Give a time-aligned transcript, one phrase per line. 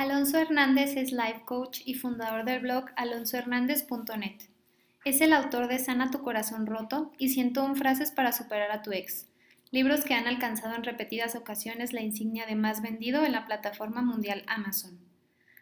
[0.00, 4.40] Alonso Hernández es life coach y fundador del blog alonsohernández.net.
[5.04, 8.92] Es el autor de Sana tu corazón roto y 101 frases para superar a tu
[8.92, 9.26] ex,
[9.70, 14.00] libros que han alcanzado en repetidas ocasiones la insignia de más vendido en la plataforma
[14.00, 14.98] mundial Amazon.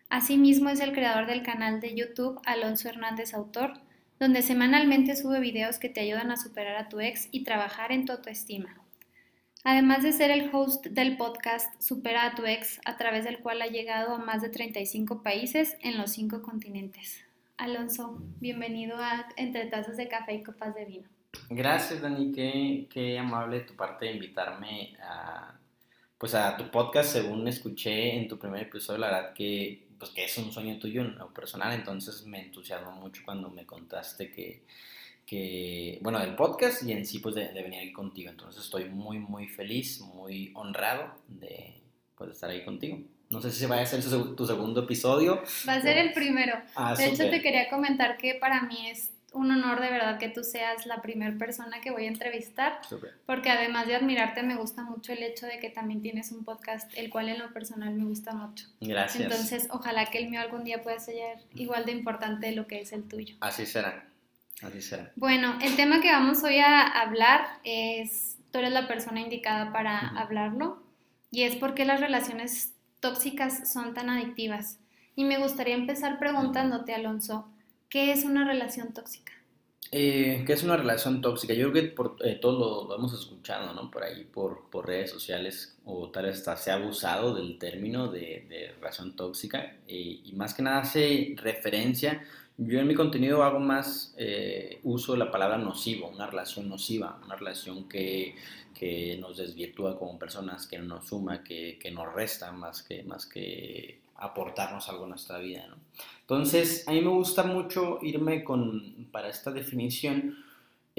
[0.09, 3.81] Asimismo es el creador del canal de YouTube Alonso Hernández Autor,
[4.21, 8.05] donde semanalmente sube videos que te ayudan a superar a tu ex y trabajar en
[8.05, 8.77] tu autoestima.
[9.65, 13.61] Además de ser el host del podcast Supera a tu ex, a través del cual
[13.61, 17.25] ha llegado a más de 35 países en los cinco continentes.
[17.57, 21.09] Alonso, bienvenido a Entre Tazas de Café y Copas de Vino.
[21.51, 25.59] Gracias, Dani, qué, qué amable de tu parte de invitarme a,
[26.17, 27.13] pues a tu podcast.
[27.15, 31.03] Según escuché en tu primer episodio, la verdad que, pues que es un sueño tuyo,
[31.03, 34.63] no personal, entonces me entusiasmó mucho cuando me contaste que
[35.29, 38.31] que, bueno, del podcast y en sí, pues, de, venir aquí contigo.
[38.31, 41.75] Entonces, estoy muy, muy feliz, muy honrado de,
[42.17, 42.99] pues, estar ahí contigo.
[43.29, 44.03] No sé si vaya a ser
[44.35, 45.43] tu segundo episodio.
[45.69, 46.59] Va a ser el primero.
[46.75, 50.31] Ah, de hecho, te quería comentar que para mí es un honor de verdad que
[50.31, 52.81] tú seas la primera persona que voy a entrevistar,
[53.27, 56.91] porque además de admirarte me gusta mucho el hecho de que también tienes un podcast,
[56.97, 58.65] el cual en lo personal me gusta mucho.
[58.81, 59.25] Gracias.
[59.25, 62.81] Entonces, ojalá que el mío algún día pueda ser igual de importante de lo que
[62.81, 63.37] es el tuyo.
[63.41, 64.09] Así será.
[64.63, 65.13] Así será.
[65.17, 70.09] Bueno, el tema que vamos hoy a hablar es, tú eres la persona indicada para
[70.09, 70.83] hablarlo,
[71.31, 74.79] y es por qué las relaciones tóxicas son tan adictivas.
[75.15, 77.49] Y me gustaría empezar preguntándote, Alonso,
[77.89, 79.33] ¿qué es una relación tóxica?
[79.91, 81.55] Eh, ¿Qué es una relación tóxica?
[81.55, 83.91] Yo creo que por, eh, todos lo, hemos escuchado, ¿no?
[83.91, 88.09] Por ahí, por, por, redes sociales, o tal vez hasta se ha abusado del término
[88.09, 92.23] de, de relación tóxica, eh, y más que nada hace referencia
[92.59, 97.21] yo en mi contenido hago más eh, uso de la palabra nocivo, una relación nociva,
[97.25, 98.35] una relación que,
[98.75, 103.27] que nos desvirtúa como personas, que nos suma, que, que, nos resta más que, más
[103.27, 105.69] que aportarnos algo a nuestra vida.
[105.69, 105.77] ¿no?
[106.23, 110.37] Entonces, a mí me gusta mucho irme con, para esta definición,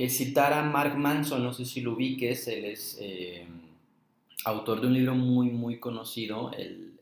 [0.07, 3.45] citar a Mark Manson, no sé si lo ubiques, él es eh,
[4.45, 6.98] autor de un libro muy, muy conocido, el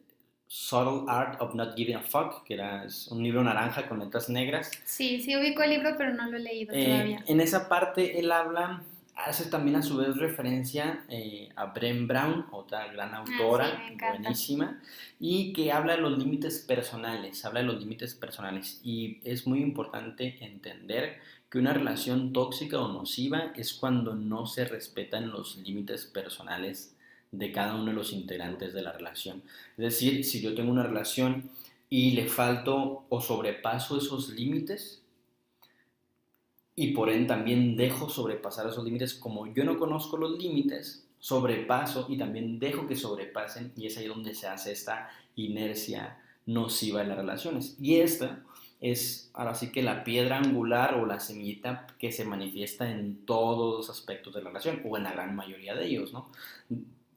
[0.48, 4.72] Subtle Art of Not Giving a Fuck, que era un libro naranja con letras negras.
[4.86, 7.24] Sí, sí ubico el libro, pero no lo he leído eh, todavía.
[7.28, 8.82] En esa parte él habla,
[9.16, 14.82] hace también a su vez referencia eh, a Bren Brown, otra gran ah, autora, buenísima,
[15.20, 18.80] y que habla de los límites personales, habla de los límites personales.
[18.84, 21.20] Y es muy importante entender
[21.50, 26.94] que una relación tóxica o nociva es cuando no se respetan los límites personales
[27.32, 29.44] de cada uno de los integrantes de la relación.
[29.78, 31.50] Es decir, si yo tengo una relación
[31.90, 35.02] y le falto o sobrepaso esos límites,
[36.76, 42.06] y por ende también dejo sobrepasar esos límites, como yo no conozco los límites, sobrepaso
[42.10, 47.10] y también dejo que sobrepasen, y es ahí donde se hace esta inercia nociva en
[47.10, 47.76] las relaciones.
[47.82, 48.44] Y esta
[48.80, 53.78] es ahora sí que la piedra angular o la semillita que se manifiesta en todos
[53.78, 56.30] los aspectos de la relación, o en la gran mayoría de ellos, ¿no?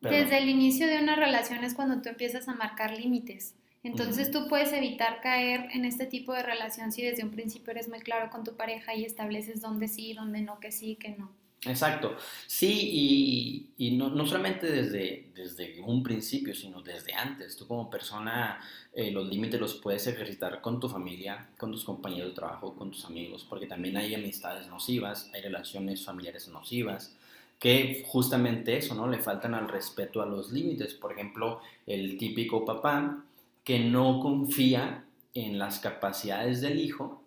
[0.01, 3.55] Desde el inicio de una relación es cuando tú empiezas a marcar límites.
[3.83, 7.89] Entonces tú puedes evitar caer en este tipo de relación si desde un principio eres
[7.89, 11.31] muy claro con tu pareja y estableces dónde sí, dónde no, que sí, que no.
[11.67, 12.17] Exacto.
[12.47, 17.57] Sí, y, no, no, solamente desde, desde un principio, sino desde antes.
[17.57, 18.61] Tú como persona
[18.95, 22.91] eh, los límites los puedes ejercitar con tu familia, con tus compañeros de trabajo, con
[22.91, 27.15] tus amigos, porque también hay amistades nocivas, hay relaciones familiares nocivas
[27.61, 29.07] que justamente eso, ¿no?
[29.07, 30.95] Le faltan al respeto a los límites.
[30.95, 33.23] Por ejemplo, el típico papá
[33.63, 35.05] que no confía
[35.35, 37.23] en las capacidades del hijo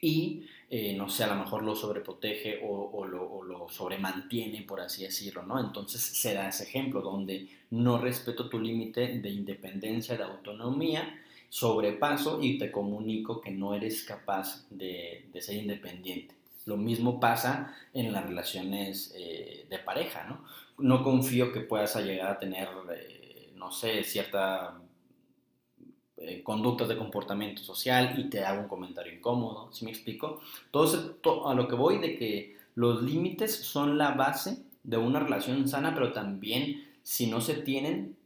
[0.00, 5.02] y, eh, no sé, a lo mejor lo sobreprotege o, lo, o, sobremantiene, por así
[5.02, 5.58] decirlo, ¿no?
[5.58, 12.40] Entonces se da ese ejemplo donde no respeto tu límite de independencia, de autonomía, sobrepaso
[12.40, 16.34] y te comunico que no eres capaz de ser independiente.
[16.66, 20.44] Lo mismo pasa en las relaciones eh, de pareja, ¿no?
[20.78, 24.80] No confío que puedas llegar a tener, eh, no sé, cierta
[26.16, 30.40] eh, conductas de comportamiento social y te hago un comentario incómodo, ¿sí me explico?
[30.66, 31.00] Entonces,
[31.44, 35.92] a lo que voy de que los límites son la base de una relación sana,
[35.94, 38.16] pero también si no se tienen,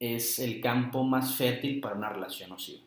[0.00, 2.82] es el campo más fértil para una relación nociva.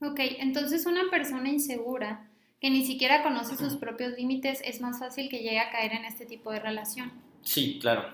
[0.00, 2.28] Ok, entonces una persona insegura
[2.64, 6.06] que ni siquiera conoce sus propios límites, es más fácil que llegue a caer en
[6.06, 7.12] este tipo de relación.
[7.42, 8.04] Sí, claro,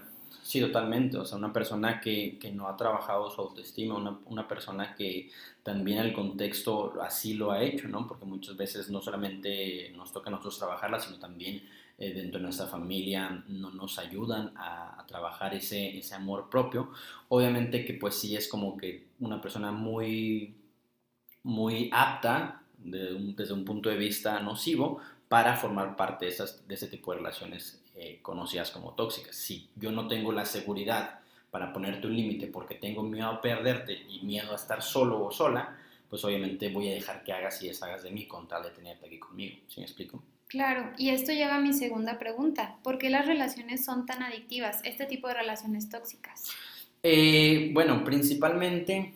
[0.43, 1.19] sí, totalmente.
[1.19, 5.31] O sea, una persona que, que no ha trabajado su autoestima, una, una, persona que
[5.63, 8.09] también el contexto así lo ha hecho, ¿no?
[8.09, 11.63] Porque muchas veces no solamente nos toca a nosotros trabajarla, sino también
[11.97, 16.91] eh, dentro de nuestra familia no nos ayudan a, a, trabajar ese, ese amor propio.
[17.29, 20.57] Obviamente que pues sí es como que una persona muy,
[21.45, 26.67] muy apta de un, desde un punto de vista nocivo para formar parte de, esas,
[26.67, 29.37] de ese tipo de relaciones eh, conocidas como tóxicas.
[29.37, 33.93] Si yo no tengo la seguridad para ponerte un límite porque tengo miedo a perderte
[34.09, 35.77] y miedo a estar solo o sola,
[36.09, 39.07] pues obviamente voy a dejar que hagas y deshagas de mí con tal de tenerte
[39.07, 39.57] aquí conmigo.
[39.69, 40.23] ¿Sí me explico?
[40.49, 42.79] Claro, y esto lleva a mi segunda pregunta.
[42.83, 46.51] ¿Por qué las relaciones son tan adictivas, este tipo de relaciones tóxicas?
[47.05, 49.15] Eh, bueno, principalmente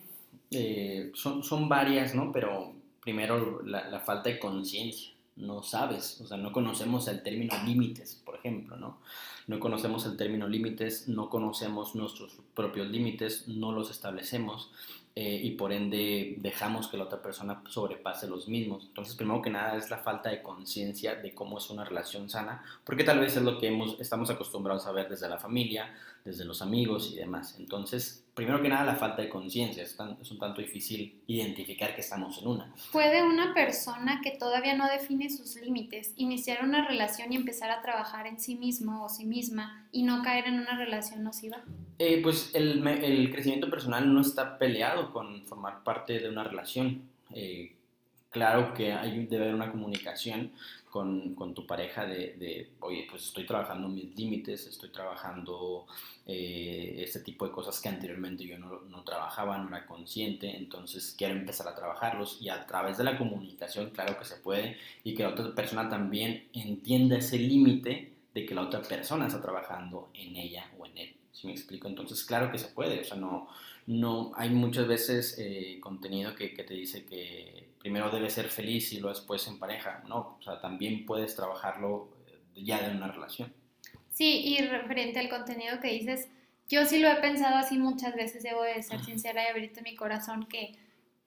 [0.53, 2.31] eh, son, son, varias, ¿no?
[2.31, 5.13] Pero primero la, falta de conciencia.
[5.37, 8.99] No sabes, o sea, no conocemos el término límites, por ejemplo, ¿no?
[9.47, 14.71] No conocemos el término límites, no conocemos nuestros propios límites, no los establecemos
[15.17, 18.85] eh, y por ende dejamos que la otra persona sobrepase los mismos.
[18.87, 22.65] Entonces, primero que nada es la falta de conciencia de cómo es una relación sana,
[22.85, 25.93] porque tal vez es lo que hemos, estamos acostumbrados a ver desde la familia,
[26.25, 27.57] desde los amigos y demás.
[27.59, 32.01] Entonces, primero que nada la falta de conciencia, es, es, un tanto difícil identificar que
[32.01, 32.75] estamos en una.
[32.93, 37.81] ¿Puede una persona que todavía no define sus límites iniciar una relación y empezar a
[37.81, 41.59] trabajar en sí mismo o sí misma y no caer en una relación nociva?
[41.99, 47.03] Eh, pues el, el, crecimiento personal no está peleado con formar parte de una relación.
[47.33, 47.73] Eh,
[48.31, 50.51] claro que hay, debe haber una comunicación
[50.95, 55.87] con, tu pareja de, de, oye, pues estoy trabajando mis límites, estoy trabajando
[56.25, 61.13] eh, este tipo de cosas que anteriormente yo no, no, trabajaba, no era consciente, entonces
[61.19, 65.15] quiero empezar a trabajarlos y a través de la comunicación, claro que se puede, y
[65.15, 70.11] que la otra persona también entienda ese límite de que la otra persona está trabajando
[70.15, 71.15] en ella o en él.
[71.33, 71.89] ¿Sí me explico?
[71.89, 73.49] Entonces, claro que se puede, o sea, no,
[73.89, 78.99] no hay muchas veces eh, contenido que, te dice que primero debes ser feliz y
[78.99, 82.09] luego después en pareja, no, o sea, también puedes trabajarlo
[82.55, 83.53] ya de una relación.
[84.11, 86.31] Sí, y referente al contenido que dices,
[86.67, 89.97] yo sí lo he pensado así muchas veces, debo de ser sincera y abrirte mi
[89.97, 90.75] corazón, que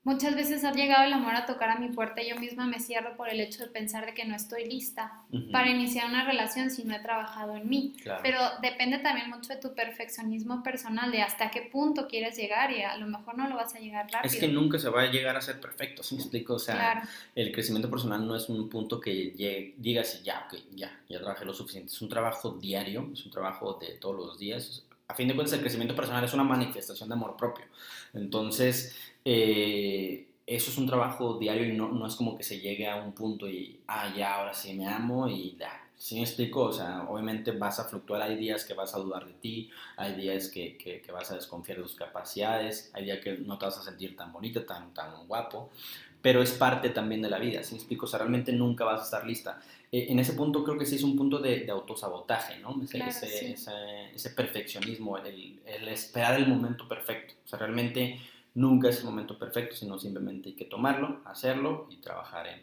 [0.07, 2.79] Muchas veces ha llegado el amor a tocar a mi puerta y yo misma me
[2.79, 5.51] cierro por el hecho de pensar de que no estoy lista uh -huh.
[5.51, 7.93] para iniciar una relación si no he trabajado en mí.
[8.01, 8.21] Claro.
[8.23, 12.83] Pero depende también mucho de tu perfeccionismo personal, de hasta qué punto quieres llegar y
[12.83, 14.33] a lo mejor no lo vas a llegar rápido.
[14.33, 16.53] Es que nunca se va a llegar a ser perfecto, ¿sí me explico?
[16.53, 17.01] O sea, claro.
[17.35, 21.43] el crecimiento personal no es un punto que llegue, digas ya, ok, ya, ya trabajé
[21.43, 21.91] lo suficiente.
[21.91, 24.86] Es un trabajo diario, es un trabajo de todos los días.
[25.09, 27.65] A fin de cuentas, el crecimiento personal es una manifestación de amor propio.
[28.13, 28.93] Entonces,
[29.23, 32.97] eh, eso es un trabajo diario y no, no, es como que se llegue a
[32.97, 35.87] un punto y, ah, ya, ahora sí me amo y ya.
[35.97, 36.61] ¿Sí me explico?
[36.63, 40.13] O sea, obviamente vas a fluctuar, hay días que vas a dudar de ti, hay
[40.13, 43.77] días que, que, vas a desconfiar de tus capacidades, hay días que no te vas
[43.79, 45.71] a sentir tan bonita, tan, tan guapo,
[46.21, 48.05] pero es parte también de la vida, ¿sí me explico?
[48.05, 49.61] O sea, realmente nunca vas a estar lista.
[49.91, 52.81] Eh, en ese punto creo que sí es un punto de, de autosabotaje, ¿no?
[52.83, 53.45] Ese, claro, ese, sí.
[53.53, 57.35] ese, ese, perfeccionismo, el, el esperar el momento perfecto.
[57.45, 58.19] O sea, realmente
[58.55, 62.61] nunca es el momento perfecto, sino simplemente hay que tomarlo, hacerlo y trabajar en,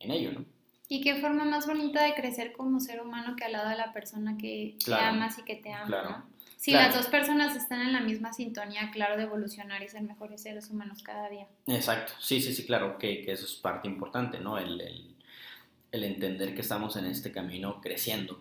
[0.00, 0.44] en ello, ¿no?
[0.88, 3.94] Y qué forma más bonita de crecer como ser humano que al lado de la
[3.94, 6.24] persona que, claro, que amas y que te ama, claro, ¿no?
[6.62, 6.86] Si claro.
[6.86, 10.70] las dos personas están en la misma sintonía, claro, de evolucionar y ser mejores seres
[10.70, 11.48] humanos cada día.
[11.66, 14.56] Exacto, sí, sí, sí, claro, que, que eso es parte importante, ¿no?
[14.56, 15.16] El, el,
[15.90, 18.40] el, entender que estamos en este camino creciendo.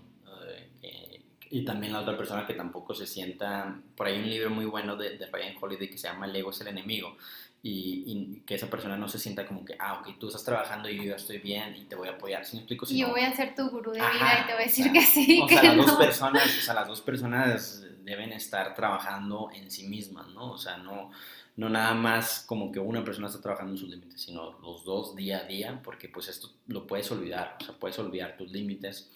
[0.83, 4.49] Eh, y también la otra persona que tampoco se sienta, por ahí hay un libro
[4.51, 7.17] muy bueno de, de Ryan Holiday que se llama El ego es el enemigo,
[7.63, 10.89] y, y, que esa persona no se sienta como que, ah, ok, tú estás trabajando
[10.89, 12.43] y yo estoy bien y te voy a apoyar.
[12.43, 12.85] ¿Sí me explico?
[12.85, 14.61] Si y yo no, voy a ser tu gurú de ajá, vida y te voy
[14.63, 15.41] a decir que sí.
[15.43, 15.85] O que sea, las no.
[15.85, 20.51] dos personas, o sea, las dos personas deben estar trabajando en sí mismas, ¿no?
[20.53, 21.11] O sea, no,
[21.55, 25.15] no nada más como que una persona está trabajando en sus límites, sino los dos
[25.15, 29.11] día a día, porque pues esto lo puedes olvidar, o sea, puedes olvidar tus límites,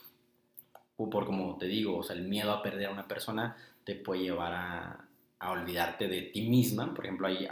[0.98, 3.96] o por como te digo, o sea, el miedo a perder a una persona te
[3.96, 5.05] puede llevar a,
[5.46, 6.94] a olvidarte de ti misma.
[6.94, 7.48] Por ejemplo, ahí,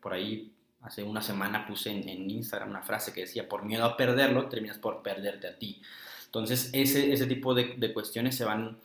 [0.00, 3.84] por ahí hace una semana puse en, en, Instagram una frase que decía, por miedo
[3.84, 5.80] a perderlo, terminas por perderte a ti.
[6.26, 8.78] Entonces, ese, ese tipo de, de cuestiones se van,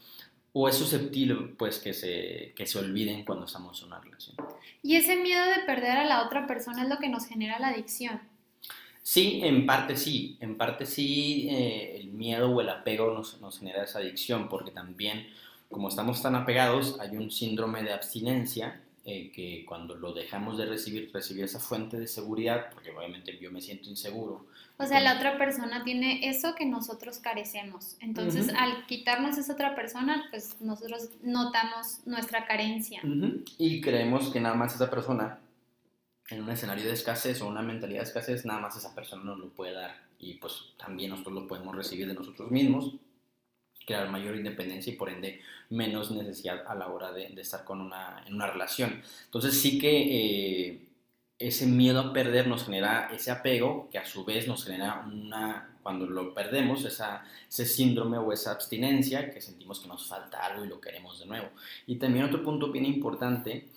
[0.54, 4.36] o es susceptible, pues, que se, que se olviden cuando estamos en una relación.
[4.82, 7.70] Y ese miedo de perder a la otra persona es lo que nos genera la
[7.70, 8.22] adicción.
[9.02, 13.60] Sí, en parte sí, en parte sí, eh, el miedo o el apego nos, nos
[13.60, 15.28] genera esa adicción, porque también
[15.70, 20.66] como estamos tan apegados, hay un síndrome de abstinencia eh, que cuando lo dejamos de
[20.66, 24.46] recibir, recibir esa fuente de seguridad, porque obviamente yo me siento inseguro.
[24.78, 27.98] O sea, la otra persona tiene eso que nosotros carecemos.
[28.02, 33.02] Entonces, al quitarnos esa otra persona, pues nosotros notamos nuestra carencia.
[33.58, 35.40] Y creemos que nada más esa persona,
[36.30, 39.38] en un escenario de escasez o una mentalidad de escasez, nada más esa persona nos
[39.38, 39.96] lo puede dar.
[40.18, 42.96] Y pues también nosotros lo podemos recibir de nosotros mismos
[43.90, 45.42] crear mayor independencia y por ende
[45.72, 49.02] menos necesidad a la hora de, estar con una, en una relación.
[49.26, 50.80] Entonces sí que eh,
[51.40, 55.76] ese miedo a perder nos genera ese apego que a su vez nos genera una,
[55.82, 60.66] cuando lo perdemos, esa, ese síndrome o esa abstinencia que sentimos que nos falta algo
[60.66, 61.50] y lo queremos de nuevo.
[61.88, 63.70] Y también otro punto bien importante,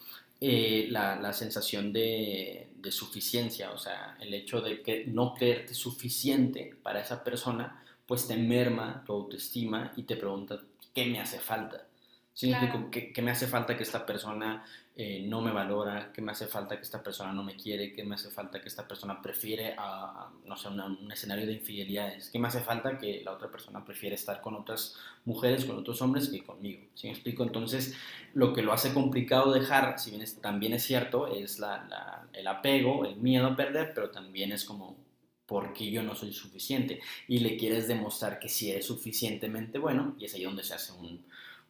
[0.43, 5.73] eh, la, la, sensación de, de, suficiencia, o sea, el hecho de que no creerte
[5.73, 10.61] suficiente para esa persona pues te merma tu autoestima y te pregunta
[10.95, 11.87] qué me hace falta.
[12.35, 12.53] ¿Sí?
[12.91, 16.13] ¿Qué, me hace falta que esta persona eh, no me valora?
[16.13, 17.91] ¿Qué me hace falta que esta persona no me quiere?
[17.95, 22.29] ¿Qué me hace falta que esta persona prefiere a, no sé, un escenario de infidelidades?
[22.29, 26.03] ¿Qué me hace falta que la otra persona prefiere estar con otras mujeres, con otros
[26.03, 26.83] hombres que conmigo?
[26.93, 27.45] ¿Sí me explico?
[27.45, 27.97] Entonces,
[28.35, 33.07] lo que lo hace complicado dejar, si bien también es cierto, es la, el apego,
[33.07, 34.99] el miedo a perder, pero también es como
[35.47, 40.25] porque yo no soy suficiente y le quieres demostrar que sí eres suficientemente bueno y
[40.25, 40.93] es ahí donde se hace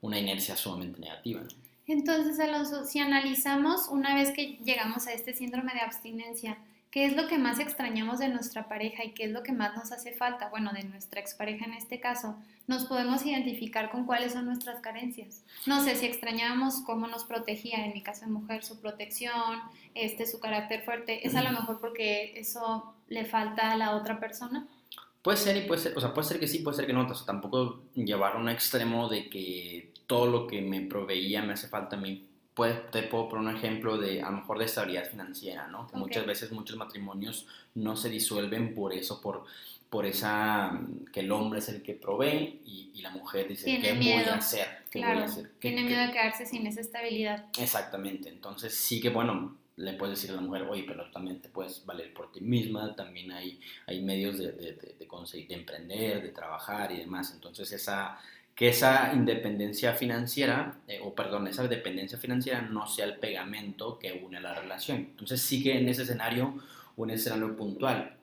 [0.01, 1.43] una inercia sumamente negativa.
[1.87, 6.59] Entonces, Alonso, si analizamos una vez que llegamos a este síndrome de abstinencia,
[6.93, 9.75] ¿qué es lo que más extrañamos de nuestra pareja y qué es lo que más
[9.75, 10.51] nos hace falta?
[10.51, 15.43] Bueno, de nuestra expareja en este caso, nos podemos identificar con cuáles son nuestras carencias.
[15.67, 19.59] No sé si extrañamos cómo nos protegía, en mi caso de mujer, su protección,
[19.95, 24.21] este, su carácter fuerte, es a lo mejor porque eso le falta a la otra
[24.21, 24.69] persona.
[25.23, 27.09] Puede ser y puede ser, o sea, puede ser que sí, puede ser que no,
[27.09, 31.55] o sea, tampoco llevar a un extremo de que todo lo que me proveía me
[31.55, 32.29] hace falta a mí.
[32.55, 35.87] Pues te puedo poner un ejemplo de, a lo mejor, de estabilidad financiera, ¿no?
[35.89, 39.45] Que muchas veces muchos matrimonios no se disuelven por eso, por,
[39.89, 40.79] por esa,
[41.13, 44.69] que el hombre es el que provee y, la mujer dice, ¿qué voy a hacer?
[44.89, 45.51] ¿Qué voy a hacer?
[45.59, 47.47] tiene miedo de quedarse sin esa estabilidad.
[47.59, 51.49] Exactamente, entonces sí que, bueno, le puedes decir a la mujer, oye, pero también te
[51.49, 56.23] puedes valer por ti misma, también hay, hay medios de, de, de, conseguir, de emprender,
[56.23, 57.33] de trabajar y demás.
[57.35, 58.19] Entonces, esa,
[58.55, 64.13] que esa independencia financiera, eh, o perdón, esa dependencia financiera no sea el pegamento que
[64.13, 64.99] une la relación.
[64.99, 66.55] Entonces, sí que en ese escenario,
[66.97, 68.17] un escenario puntual.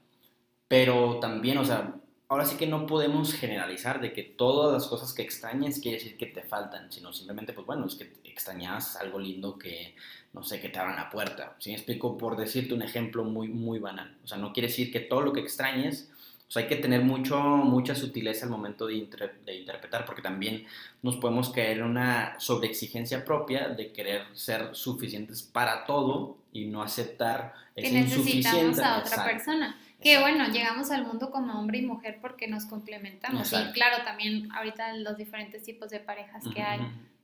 [0.67, 1.95] Pero también, o sea,
[2.27, 6.15] ahora sí que no podemos generalizar de que todas las cosas que extrañes quiere decir
[6.15, 9.95] que te faltan, sino simplemente, pues bueno, es que extrañas algo lindo que,
[10.33, 11.55] no sé, que te abran la puerta.
[11.59, 14.15] Si me explico, por decirte un ejemplo muy, muy banal.
[14.23, 16.11] O sea, no quiere decir que todo lo que extrañes,
[16.49, 19.07] o sea, hay que tener mucho, mucha sutileza al momento de,
[19.45, 20.65] de interpretar, porque también
[21.03, 26.81] nos podemos caer en una sobreexigencia propia de querer ser suficientes para todo y no
[26.81, 29.77] aceptar que necesitamos a otra persona.
[30.01, 33.53] Que bueno, llegamos al mundo como hombre y mujer porque nos complementamos.
[33.53, 36.79] Y claro, también ahorita los diferentes tipos de parejas que hay.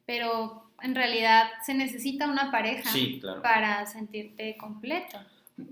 [0.05, 2.91] Pero en realidad se necesita una pareja
[3.41, 5.17] para sentirte completo.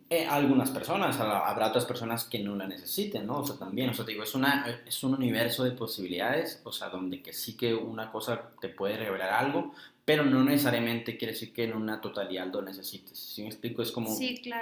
[0.09, 3.39] Eh, algunas personas, habrá otras personas que no la necesiten, ¿no?
[3.39, 6.71] O sea, también, o sea, te digo, es, una, es un universo de posibilidades, o
[6.71, 9.73] sea, donde que sí que una cosa te puede revelar algo,
[10.05, 13.17] pero no necesariamente quiere decir que en una totalidad lo necesites.
[13.17, 14.15] Si me explico, es como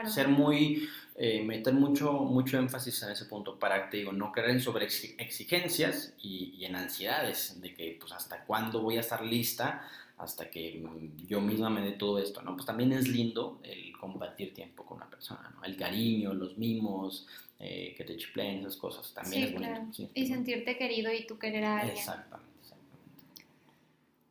[0.06, 4.51] ser muy, eh, meter mucho, mucho énfasis en ese punto para, te digo, no creer
[4.51, 9.24] en sobre exigencias y, y, en ansiedades de que, pues, hasta cuándo voy a estar
[9.24, 9.88] lista,
[10.22, 10.84] hasta que
[11.28, 12.54] yo misma me dé todo esto, ¿no?
[12.54, 15.63] Pues también es lindo el compartir tiempo con una persona, ¿no?
[15.63, 17.28] El cariño, los mimos,
[17.60, 20.10] eh, que te chipleen, esas cosas, también es bonito.
[20.13, 21.98] y sentirte querido y tú querer a alguien.
[21.98, 22.51] Exactamente.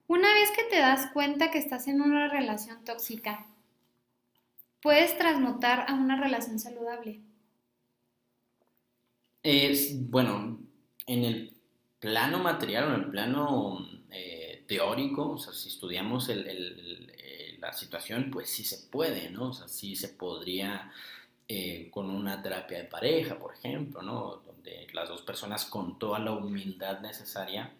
[0.07, 3.47] Una vez que te das cuenta que estás en una relación tóxica,
[4.81, 7.21] puedes transmutar a una relación saludable.
[9.43, 10.61] Es, bueno,
[11.07, 11.57] en el
[11.99, 14.00] plano material o en el plano
[14.71, 16.31] teórico, o sea, si estudiamos
[17.59, 19.49] la situación, pues sí se puede, ¿no?
[19.49, 20.93] O sea, sí se podría
[21.49, 24.41] eh, con una terapia de pareja, por ejemplo, ¿no?
[24.47, 27.73] Donde las dos personas con toda la humildad necesaria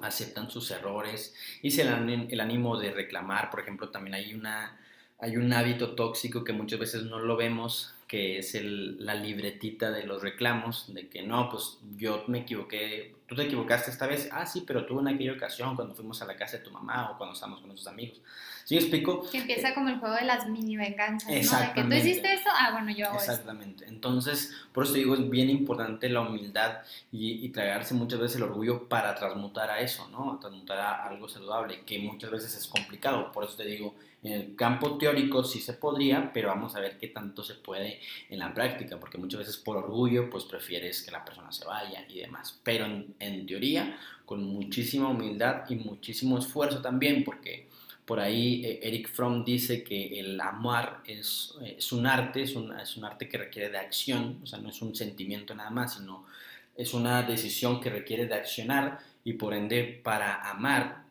[0.00, 3.50] aceptan sus errores y se dan el ánimo de reclamar.
[3.50, 8.56] Por ejemplo, también hay, un hábito tóxico que muchas veces no lo vemos, que es
[8.62, 13.90] la libretita de los reclamos, de que no, pues yo me equivoqué, tú te equivocaste
[13.90, 16.64] esta vez, ah, sí, pero tú en aquella ocasión cuando fuimos a la casa de
[16.64, 18.20] tu mamá o cuando estábamos con nuestros amigos.
[18.64, 19.28] ¿Sí me explico?
[19.30, 21.34] Que empieza como el juego de las mini venganzas, ¿no?
[21.34, 21.96] De que Exactamente.
[21.96, 23.16] tú hiciste eso, ah, bueno, yo hago.
[23.16, 23.86] Exactamente.
[23.86, 26.78] Entonces, por eso digo, es bien importante la humildad
[27.10, 30.38] y, y tragarse muchas veces el orgullo para transmutar a eso, ¿no?
[30.38, 33.32] Transmutar a algo saludable, que muchas veces es complicado.
[33.32, 36.96] Por eso te digo, en el campo teórico sí se podría, pero vamos a ver
[36.96, 41.10] qué tanto se puede en la práctica, porque muchas veces por orgullo, pues prefieres que
[41.10, 42.60] la persona se vaya y demás.
[42.62, 47.68] Pero en, en teoría, con muchísima humildad y muchísimo esfuerzo también, porque
[48.04, 52.54] por ahí eh, Eric Fromm dice que el amar es, eh, es un arte, es
[52.54, 55.70] un, es un arte que requiere de acción, o sea, no es un sentimiento nada
[55.70, 56.26] más, sino
[56.76, 61.04] es una decisión que requiere de accionar y por ende para amar,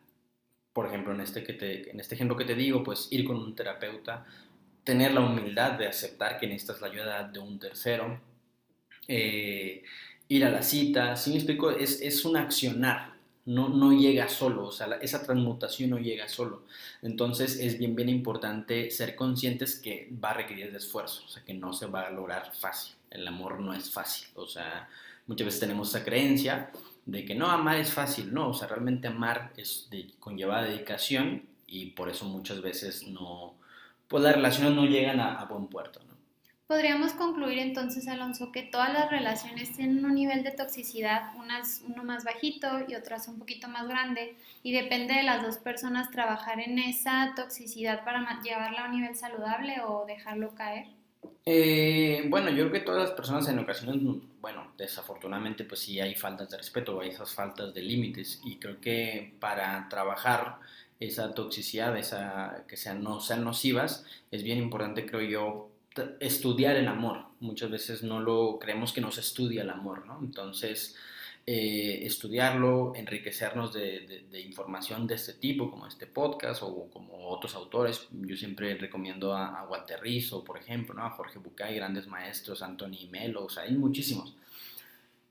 [0.72, 3.36] por ejemplo, en este, que te, en este ejemplo que te digo, pues ir con
[3.36, 4.26] un terapeuta,
[4.84, 8.20] tener la humildad de aceptar que necesitas la ayuda de un tercero,
[9.08, 9.82] eh,
[10.36, 13.12] ir a la cita, si me explico, es, es un accionar,
[13.44, 16.62] no, no llega solo, o sea, la- esa transmutación no llega solo.
[17.02, 21.42] Entonces es bien, bien importante ser conscientes que va a requerir de esfuerzo, o sea,
[21.44, 22.94] que no se va a lograr fácil.
[23.10, 24.88] El amor no es fácil, o sea,
[25.26, 26.70] muchas veces tenemos esa creencia
[27.04, 31.46] de que no, amar es fácil, no, o sea, realmente amar es de, conlleva dedicación
[31.66, 33.54] y por eso muchas veces no,
[34.08, 36.11] pues las relaciones no llegan a, a buen puerto, ¿no?
[36.72, 42.02] Podríamos concluir entonces, Alonso, que todas las relaciones tienen un nivel de toxicidad, unas uno
[42.02, 46.60] más bajito y otras un poquito más grande, y depende de las dos personas trabajar
[46.60, 50.86] en esa toxicidad para llevarla a un nivel saludable o dejarlo caer.
[51.44, 56.00] Eh, bueno, yo creo que todas las personas en ocasiones, mm, bueno, desafortunadamente pues sí
[56.00, 60.56] hay faltas de respeto, hay esas faltas de límites y creo que para trabajar
[61.00, 65.71] esa toxicidad, esa, que sean, no sean nocivas, es bien importante, creo yo,
[66.20, 67.26] estudiar el amor.
[67.40, 70.18] Muchas veces no lo creemos que no se estudia el amor, ¿no?
[70.22, 70.96] Entonces,
[71.46, 77.28] eh, estudiarlo, enriquecernos de, de- de información de este tipo, como este podcast o como
[77.28, 78.06] otros autores.
[78.12, 81.04] Yo siempre recomiendo a, a Walter Rizzo, por ejemplo, ¿no?
[81.04, 84.34] a Jorge Bucay, grandes maestros, Anthony Melo, o sea, hay muchísimos.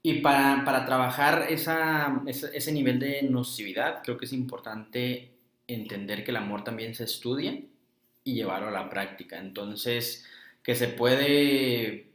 [0.03, 5.31] Y para, para trabajar esa, ese, ese nivel de nocividad, creo que es importante
[5.67, 7.57] entender que el amor también se estudia
[8.24, 9.37] y llevarlo a la práctica.
[9.39, 10.25] Entonces,
[10.63, 12.11] que se puede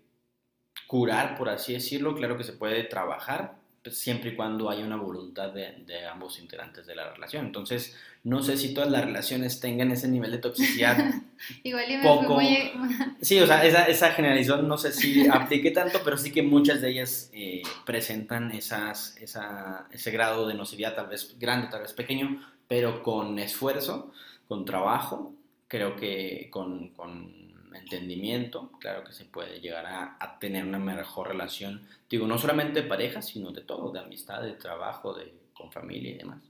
[0.86, 4.96] curar, por así decirlo, claro que se puede trabajar, pues, siempre y cuando haya una
[4.96, 7.46] voluntad de, de ambos integrantes de la relación.
[7.46, 10.96] Entonces, no sé si todas las relaciones tengan ese nivel de toxicidad.
[11.62, 12.34] Igual y me Poco.
[12.34, 12.72] muy...
[13.20, 16.80] Sí, o sea, esa, esa generalización no sé si aplique tanto, pero sí que muchas
[16.80, 21.92] de ellas eh, presentan esas, esa, ese grado de nocividad, tal vez grande, tal vez
[21.92, 24.12] pequeño, pero con esfuerzo,
[24.48, 25.32] con trabajo,
[25.68, 27.45] creo que con, con
[27.76, 32.82] entendimiento, claro que se puede llegar a, a tener una mejor relación, digo, no solamente
[32.82, 36.42] de pareja, sino de todo, de amistad, de trabajo, de, con familia y demás.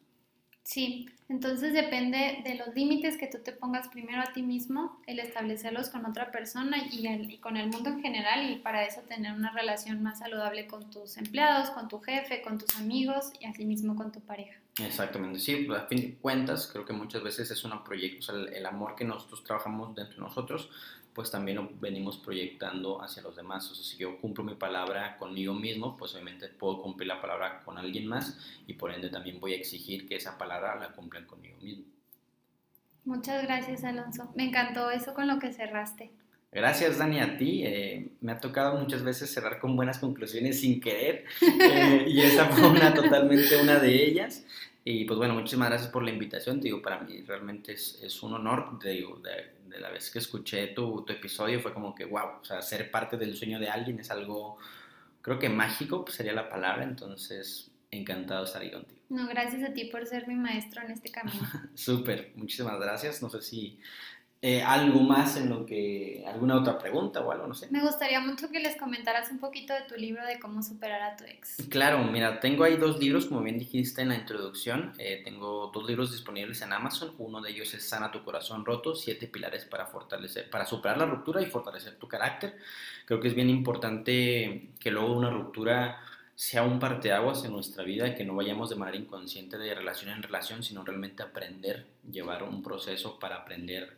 [0.65, 5.21] Sí, entonces depende de los límites que tú te pongas primero a ti mismo, el
[5.21, 9.01] establecerlos con otra persona y, el- y con el mundo en general y para eso
[9.03, 13.47] tener una relación más saludable con tus empleados, con tu jefe, con tus amigos y
[13.47, 14.59] asimismo con tu pareja.
[14.85, 18.23] Exactamente, sí, pues, a fin de cuentas, creo que muchas veces es una proyecto, o
[18.23, 20.69] sea, el, el amor que nosotros trabajamos dentro de nosotros,
[21.17, 23.71] pues también lo venimos proyectando hacia los demás.
[23.71, 27.63] O sea, si yo cumplo mi palabra conmigo mismo, pues obviamente puedo cumplir la palabra
[27.65, 31.25] con alguien más y por ende también voy a exigir que esa palabra la cumplan
[31.25, 31.87] conmigo mismo.
[33.07, 34.31] Muchas gracias, Alonso.
[34.37, 36.11] Me encantó eso con lo que cerraste.
[36.53, 37.63] Gracias, Dani, a ti.
[37.65, 42.45] Eh, me ha tocado muchas veces cerrar con buenas conclusiones sin querer eh, y esa
[42.45, 44.45] fue una totalmente una de ellas.
[44.89, 46.61] Y pues bueno, muchísimas gracias por la invitación.
[46.61, 48.79] Te digo, para mí realmente es, es un honor.
[48.79, 52.39] Te digo, de, de la vez que escuché tu, tu, episodio fue como que, wow,
[52.41, 54.59] o sea, ser parte del sueño de alguien es algo,
[55.23, 56.85] creo que mágico pues, sería la palabra.
[56.85, 59.01] Entonces, encantado de estar ahí contigo.
[59.09, 61.41] No, gracias a ti por ser mi maestro en este camino.
[61.75, 63.21] Súper, muchísimas gracias.
[63.21, 63.81] No sé si
[64.43, 67.69] eh, algo más en lo que, alguna otra pregunta o algo, no sé.
[67.71, 71.17] Me gustaría mucho que les comentaras un poquito de tu libro de cómo superar a
[71.17, 71.57] tu ex.
[71.71, 75.87] Claro, mira, tengo ahí dos libros, como bien dijiste en la introducción, eh, tengo dos
[75.89, 79.87] libros disponibles en Amazon, uno de ellos es Sana tu corazón roto, siete pilares para
[79.87, 82.57] fortalecer, para superar la ruptura y fortalecer tu carácter.
[83.07, 85.99] Creo que es bien importante que luego una ruptura
[86.35, 90.23] sea un parteaguas en nuestra vida, que no vayamos de manera inconsciente de relación en
[90.23, 93.97] relación, sino realmente aprender, llevar un proceso para aprender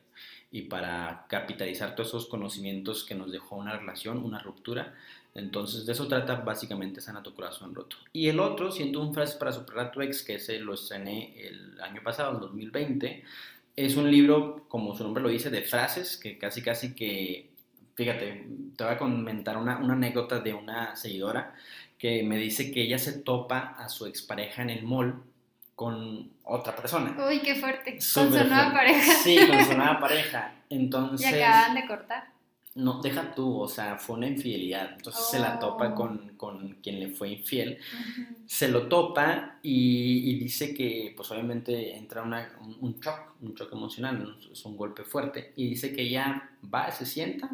[0.51, 4.95] y para capitalizar todos esos conocimientos que nos dejó una relación, una ruptura.
[5.35, 7.97] Entonces, de eso trata básicamente Sana tu corazón roto.
[8.13, 11.35] Y el otro, siento un frase para superar a tu ex, que ese lo estrené
[11.37, 13.25] el año pasado, el 2020.
[13.77, 17.51] Es un libro, como su nombre lo dice, de frases que casi casi que
[17.99, 21.57] fíjate, te voy a comentar una, una anécdota de una seguidora
[21.99, 25.21] que me dice que ella se topa a su expareja en el mall
[25.79, 27.15] con otra persona.
[27.29, 27.93] Uy, qué fuerte.
[27.93, 29.13] con su nueva pareja.
[29.23, 30.55] Sí, con su nueva pareja.
[30.71, 32.25] Y Entonces, acaban de cortar.
[32.75, 34.91] no, deja tú, o sea, fue una infidelidad.
[34.97, 35.95] Entonces se la topa Oh.
[35.95, 37.79] con, con quien le fue infiel.
[38.45, 43.55] Se lo topa y, y dice que, pues obviamente entra una- un, un shock, un
[43.55, 45.53] shock emocional, es un golpe fuerte.
[45.57, 47.49] Y dice que ella va, se sienta,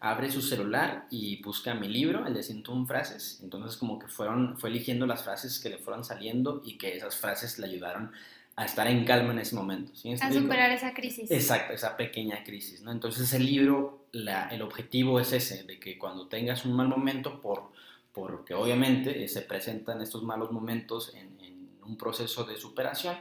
[0.00, 3.40] abre su celular y busca mi libro, el de 101 frases.
[3.42, 7.16] Entonces como que fueron, fue eligiendo las frases que le fueron saliendo y que esas
[7.16, 8.12] frases le ayudaron
[8.56, 9.92] a estar en calma en ese momento.
[9.94, 11.30] ¿sí me A superar esa crisis.
[11.30, 12.90] Exacto, esa pequeña crisis, ¿no?
[12.90, 17.40] Entonces el libro, la- el objetivo es ese, de que cuando tengas un mal momento,
[17.40, 17.70] por,
[18.12, 23.16] porque obviamente eh, se presentan estos malos momentos en, en un proceso de superación,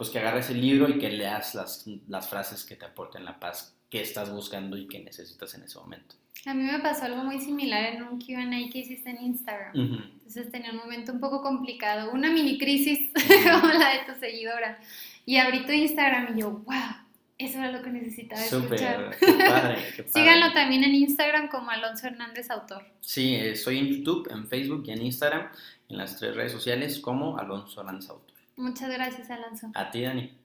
[0.00, 3.38] pues que agarres el libro y que leas las, las frases que te aporten la
[3.38, 6.14] paz que estás buscando y que necesitas en ese momento.
[6.46, 9.72] A mí me pasó algo muy similar en un QA que hiciste en Instagram.
[9.74, 13.60] Entonces tenía un momento un poco complicado, una mini crisis Ujú.
[13.60, 14.80] como la de tu seguidora.
[15.26, 16.76] Y abrí tu Instagram y yo, wow,
[17.36, 19.12] eso era lo que necesitaba escuchar.
[19.12, 20.12] Súper, qué padre, qué padre.
[20.14, 22.86] Síganlo también en Instagram como Alonso Hernández Autor.
[23.02, 25.50] Sí, eh, soy en YouTube, en Facebook y en Instagram,
[25.90, 28.30] en las tres redes sociales como Alonso Lanzautor.
[28.60, 29.70] Muchas gracias, Alonso.
[29.74, 30.39] A ti, Dani.